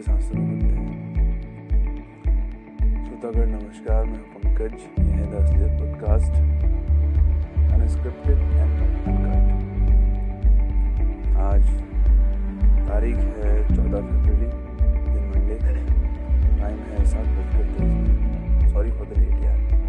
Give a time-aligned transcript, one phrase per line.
[0.00, 0.86] के साथ शुरू करते हैं।
[3.06, 6.34] श्रोतागढ़ नमस्कार, मैं पंकज। यह है दासलियत पॉडकास्ट
[7.74, 9.18] अनस्क्रिप्टेड एंड अनकट
[11.40, 11.68] आज
[12.88, 14.48] तारीख है चौदह फरवरी,
[15.10, 15.58] दिन मंडे।
[16.60, 19.79] टाइम है सात बजकर सॉरी फॉर द लेट यार।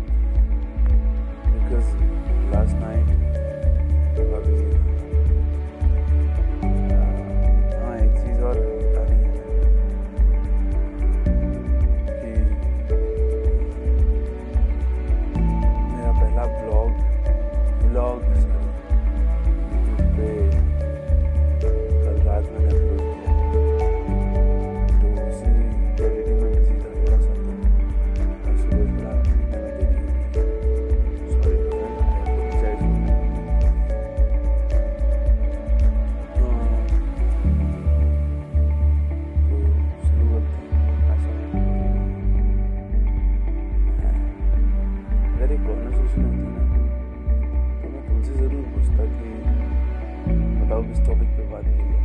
[50.82, 52.04] बताओ किस टॉपिक पे बात की जाए।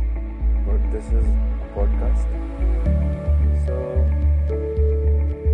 [0.65, 1.29] But this is
[1.75, 2.27] podcast
[3.65, 3.77] so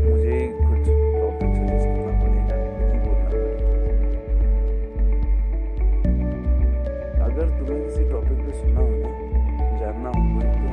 [0.03, 0.83] मुझे कुछ
[1.15, 3.61] टॉपिक सजेस्ट करना पड़ेगा खुद ही बोलना पड़ेगा
[7.25, 8.87] अगर तुम्हें किसी टॉपिक पे सुनना हो
[9.79, 10.67] जानना हो कोई तो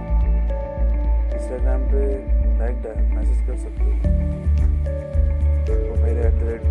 [1.36, 2.02] इंस्टाग्राम पे
[2.58, 2.84] डायरेक्ट
[3.14, 3.92] मैसेज कर सकते हो।
[5.66, 6.62] तो मेरे एट द रेट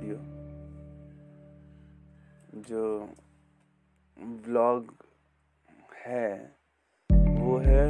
[0.00, 0.18] वीडियो
[2.68, 2.82] जो
[4.46, 4.92] ब्लॉग
[6.06, 6.28] है,
[7.10, 7.86] वो है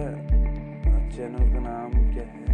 [1.10, 2.46] चैनल का नाम क्या है?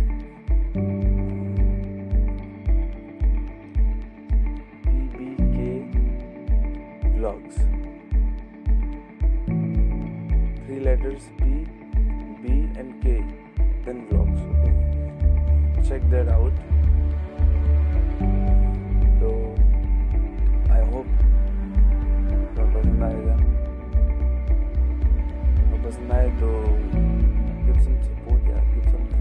[7.16, 7.56] Blogs
[10.64, 11.54] three letters B
[12.42, 13.18] B and K
[13.84, 16.73] then blogs check that out
[23.04, 23.36] आएगा
[25.66, 26.52] और पसंद आए तो
[27.66, 29.13] गिव सम सपोर्ट यार गिव सम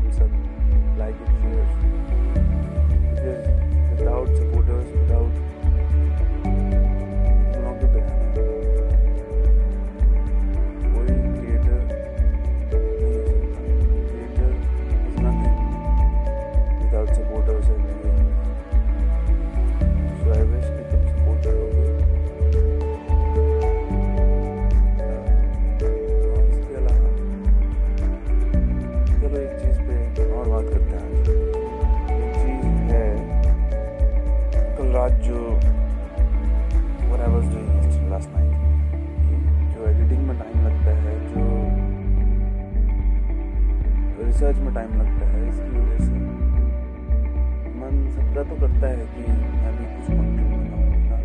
[49.13, 51.17] कि मैं भी कुछ कंटेंट बनाऊँ ना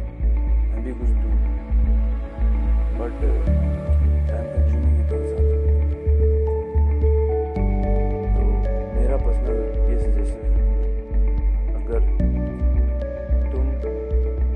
[0.71, 1.35] मैं भी कुछ दूँ
[2.99, 3.19] बट
[4.29, 5.55] टाइम कंज्यूमिंग है बहुत ज़्यादा
[8.35, 8.43] तो
[8.95, 9.59] मेरा पर्सनल
[9.91, 10.63] ये सजेशन है।
[11.79, 12.01] अगर
[13.53, 13.67] तुम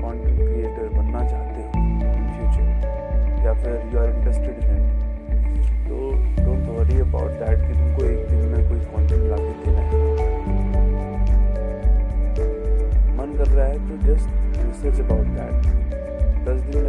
[0.01, 1.67] कंटेंट क्रिएटर बनना चाहते हो
[2.17, 4.85] इन फ्यूचर या फिर you are interested in it
[5.87, 5.95] तो
[6.43, 8.03] डोंट वरी अबाउट दैट कि तुमको
[14.83, 15.65] just research about that
[16.47, 16.82] this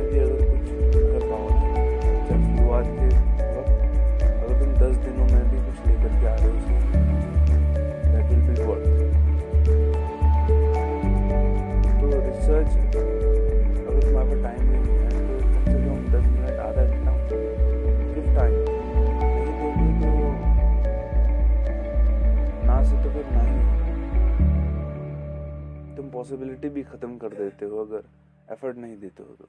[26.25, 28.05] possibility भी ख़त्म कर देते हो अगर
[28.53, 29.47] एफर्ट नहीं देते हो तो।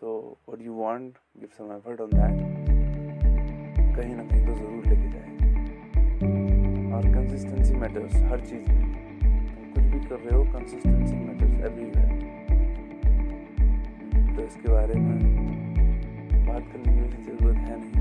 [0.00, 0.12] So
[0.48, 2.38] what you want give some effort on that
[3.96, 8.86] कहीं ना कहीं तो ज़रूर लेके जाएगा और कंसिस्टेंसी मैटर्स हर चीज़ में।
[9.20, 12.08] तुम कुछ भी कर रहे हो कंसिस्टेंसी मैटर्स एवरीवेयर
[14.34, 15.18] तो इसके बारे में
[16.48, 17.94] बात करने की ज़रूरत है नहीं।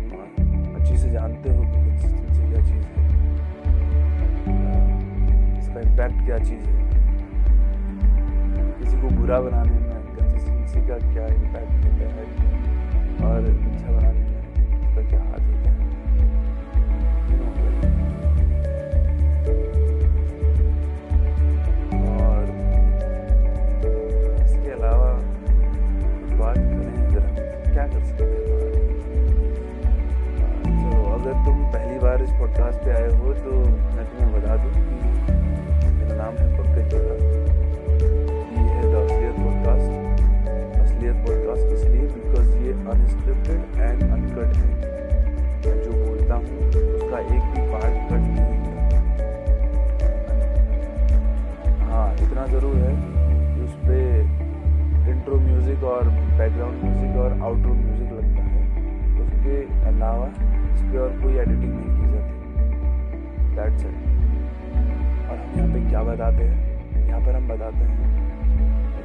[0.00, 3.19] तुम अच्छी से से जानते हो कि कंसिस्टेंसी क्या चीज़ है।
[5.80, 6.88] इसका इम्पैक्ट क्या चीज़ है?
[8.78, 12.24] किसी को बुरा बनाने में कंसिस्टेंसी का क्या इम्पैक्ट होता है?
[13.24, 14.19] और अच्छा बनाने
[47.20, 48.58] एक भी पार्ट कट नहीं
[51.90, 56.02] हाँ इतना ज़रूर है कि उस पर इंट्रो म्यूज़िक और
[56.38, 58.60] बैकग्राउंड म्यूज़िक और आउटरो म्यूज़िक लगता है।
[59.22, 59.56] उसके
[59.88, 62.34] अलावा इस पर और कोई एडिटिंग नहीं की जाती।
[63.56, 63.96] दैट्स इट
[65.30, 66.58] और हम यहाँ पे क्या बताते हैं?
[67.06, 67.98] यहाँ पर हम बताते हैं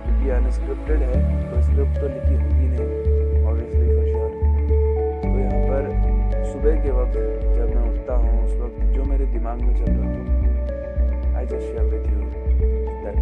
[0.06, 1.20] क्योंकि अनस्क्रिप्टेड है
[1.52, 2.90] तो स्क्रिप्ट तो लिखी होगी नहीं
[3.46, 4.30] ऑब्वियसली फॉर श्योर
[5.22, 5.82] तो यहाँ पर
[6.52, 7.18] सुबह के वक्त
[9.26, 10.22] मेरे दिमाग में चल रहा हो
[11.38, 12.20] I just share with you
[13.04, 13.18] that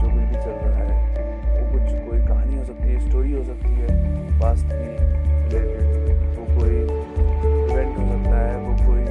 [0.00, 0.94] जो कुछ भी चल रहा है,
[1.54, 3.88] वो कुछ कोई कहानी हो सकती है स्टोरी हो सकती है
[4.40, 4.86] पास्ट की
[5.44, 5.84] रिलेटेड
[6.36, 6.76] वो कोई
[7.72, 9.02] इवेंट हो सकता है, वो कोई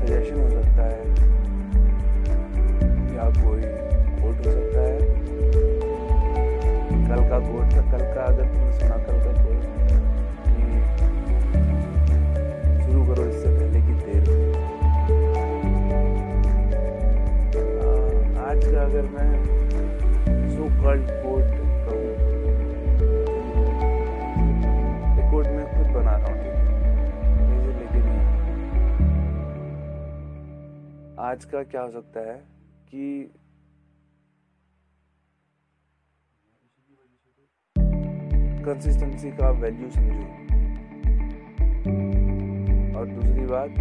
[0.00, 1.00] सजेशन हो सकता है।
[3.14, 3.62] या कोई
[4.20, 4.98] कोट हो सकता है।
[7.08, 8.96] कल का कोट था कल का अगर तुमने सुना
[18.84, 19.28] अगर मैं
[20.50, 21.46] सो कॉल्ड कोट
[21.84, 22.10] कहूँ
[25.30, 28.34] कोट मैं खुद बना रहा हूँ ठीक ये लेके नहीं आया।
[31.30, 32.36] आज का क्या हो सकता है
[32.90, 33.04] कि
[38.66, 40.26] कंसिस्टेंसी का वैल्यू समझो।
[42.98, 43.74] और दूसरी बात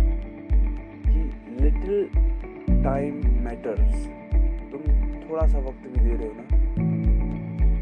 [1.06, 1.22] कि
[1.64, 1.98] लिटिल
[2.84, 3.14] टाइम
[3.46, 3.96] मैटर्स
[4.74, 4.82] तुम
[5.22, 6.44] थोड़ा सा वक्त भी दे रहे हो ना?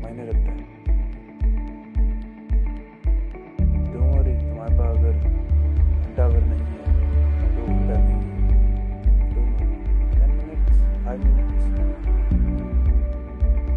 [0.02, 0.60] मायने रखता है।
[4.12, 5.14] वरी तुम्हारे पास अगर
[5.92, 6.80] घंटा भर नहीं है,
[7.56, 8.20] दो घंटा नहीं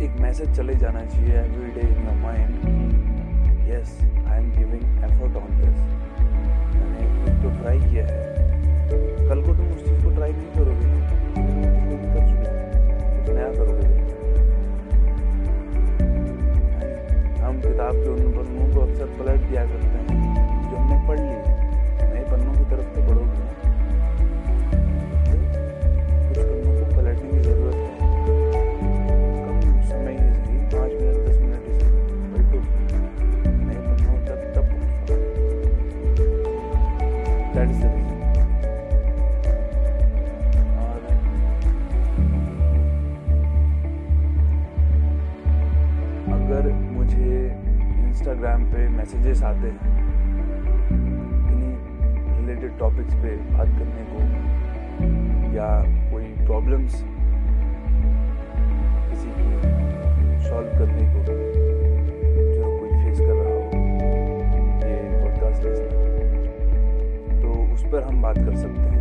[0.04, 2.52] एक मैसेज चले जाना चाहिए every day in your mind
[3.68, 5.78] yes I am giving effort on this
[6.74, 8.18] मैंने कुछ तो ट्राई किया है।
[9.28, 11.23] कल को तुम उस चीज़ को ट्राई नहीं करोगे।
[13.32, 13.86] नया करोगे
[17.44, 21.34] हम किताब के उन पन्नों को अक्सर पलट दिया करते हैं, जो हमने पढ़ ली,
[22.12, 23.43] नए पन्नों की तरफ़ से बढ़ोगे
[52.78, 54.18] टॉपिक्स पे बात करने को
[55.56, 55.66] या
[56.12, 56.94] कोई प्रॉब्लम्स
[59.10, 59.48] किसी की
[60.48, 61.18] सॉल्व करने को
[62.54, 63.60] जो कोई फेस कर रहा हो,
[64.84, 65.92] ये पॉडकास्ट लिसनर
[67.42, 68.98] तो उस पर हम बात कर सकते हैं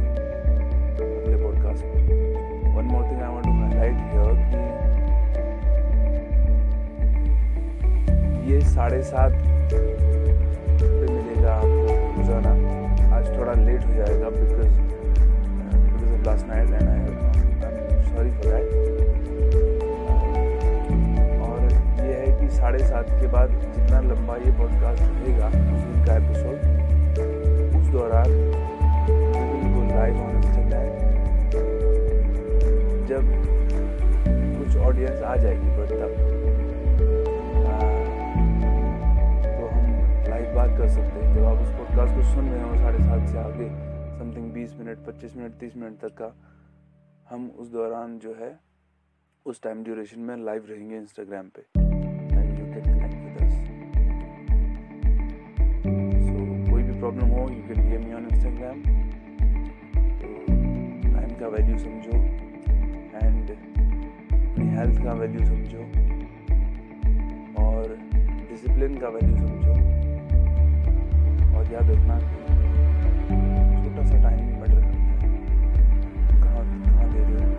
[0.96, 1.98] अगले पॉडकास्ट पे
[2.76, 4.34] one more thing I want to highlight here
[8.36, 9.34] कि ये साढ़े सात
[9.72, 11.88] पे मिलेगा आपको
[12.18, 12.63] रोज़ाना।
[13.54, 14.68] थोड़ा लेट हो जाएगा because
[15.84, 17.00] because of last night and I
[18.06, 18.66] sorry for that
[21.42, 21.58] और
[22.06, 26.16] ये है कि साढ़े सात के बाद जितना लंबा ये पॉडकास्ट रहेगा उस दिन का
[26.18, 26.58] एपिसोड
[27.78, 28.30] उस दौरान
[29.10, 30.88] बिल्कुल लाइव ऑन इंस्टाग्राम
[33.10, 33.24] जब
[34.58, 36.43] कुछ ऑडियंस आ जाएगी पर तब
[41.64, 43.68] उस पॉडकास्ट को सुन रहे हो साढ़े सात से आगे
[44.18, 46.30] समथिंग बीस मिनट, पच्चीस मिनट, तीस मिनट तक का
[47.30, 48.52] हम उस दौरान जो है,
[49.46, 53.54] उस टाइम ड्यूरेशन में लाइव रहेंगे इंस्टाग्राम पे। And you can connect with us
[56.26, 56.36] so
[56.72, 58.82] कोई भी प्रॉब्लम हो you can DM me on Instagram
[61.16, 62.18] time का वैल्यू समझो।
[63.24, 65.84] एंड अपनी हेल्थ का वैल्यू समझो।
[67.66, 67.98] और
[68.50, 70.03] डिसिप्लिन का वैल्यू समझो।
[71.74, 72.16] याद रखना
[73.84, 75.30] छोटा सा टाइम मैटर करता है।
[76.42, 77.52] कहाँ कहाँ दे रहे हो।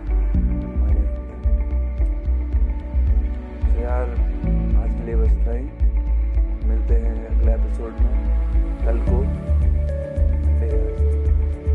[3.82, 4.10] यार,
[4.82, 5.64] आज के लिए बस इतना ही।
[6.68, 8.14] मिलते हैं अगले एपिसोड में।
[8.84, 9.18] कल को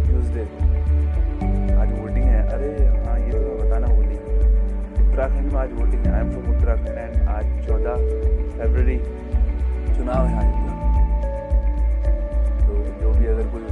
[0.05, 0.45] ट्यूजडे
[1.75, 2.71] आज वोटिंग है। अरे
[3.03, 4.17] हाँ ये तो बताना भूल ही
[5.03, 7.95] उत्तराखंड में आज वोटिंग है। I am from Uttarakhand and आज चौदह
[8.57, 8.97] फेबररी
[9.97, 11.08] चुनाव है आज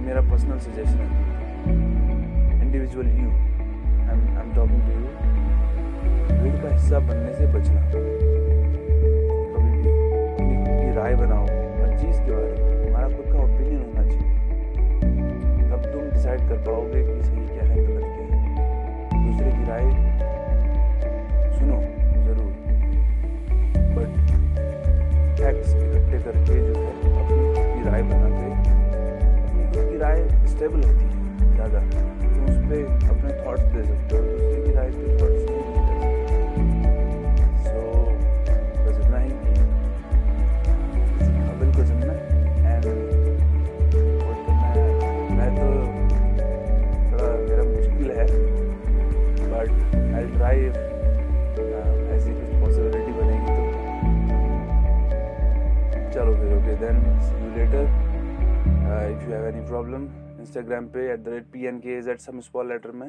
[0.00, 1.22] ये मेरा पर्सनल सजेशन है।
[2.62, 5.00] Individual you I am talking to you
[6.42, 9.90] भीड़ का हिस्सा बनने से बचना। कभी भी
[10.30, 14.02] अपनी खुद की राय बनाओ हर चीज़ के बारे में। तुम्हारा खुद का ओपिनियन होना
[14.08, 14.30] चाहिए।
[15.70, 19.84] तब तुम डिसाइड कर पाओगे कि सही क्या है, गलत क्या है। दूसरे की राय
[30.60, 31.12] स्टेबल होती है
[31.56, 35.62] ज़्यादा। तो उस पर अपने थॉट्स दे सकते हो दूसरे की राय पे थॉट्स नहीं
[35.62, 35.92] दे
[37.66, 37.78] सो
[38.84, 39.52] बस इतना ही। कि
[42.66, 42.84] एंड
[44.60, 44.84] है
[45.38, 45.68] मैं तो
[47.08, 48.26] थोड़ा मेरा मुश्किल है
[49.54, 49.68] बट
[50.18, 50.60] आई ट्राई
[52.18, 53.62] ऐसी कुछ पॉसिबिलिटी बनेगी तो।
[56.12, 56.96] चलो फिर okay then
[59.22, 60.02] you have any problem,
[60.40, 63.08] Instagram पे at the rate P N K rate at some small letter में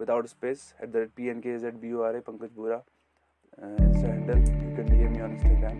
[0.00, 2.50] without space at the rate P N K space at B O R A Pankaj
[2.56, 2.76] Bora
[3.58, 5.76] insta handle you can D M on Instagram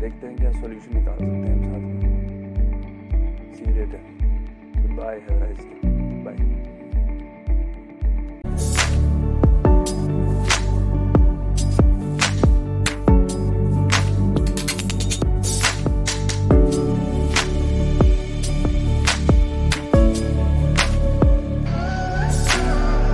[0.00, 5.38] देखते हैं क्या solution निकाल सकते हैं हम साथ में। See later bye have
[6.24, 6.36] bye